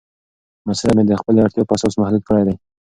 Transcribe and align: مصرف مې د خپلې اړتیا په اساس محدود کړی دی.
مصرف 0.67 0.93
مې 0.97 1.03
د 1.07 1.11
خپلې 1.21 1.39
اړتیا 1.45 1.63
په 1.67 1.73
اساس 1.77 1.93
محدود 2.01 2.23
کړی 2.27 2.43
دی. 2.47 2.55